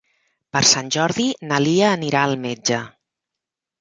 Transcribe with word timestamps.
Per 0.55 0.61
Sant 0.69 0.87
Jordi 0.95 1.27
na 1.51 1.59
Lia 1.67 1.93
anirà 1.99 2.25
al 2.31 2.35
metge. 2.47 2.81